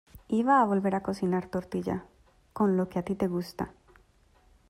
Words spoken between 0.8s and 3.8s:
a cocinar tortilla. con lo que a ti te gusta.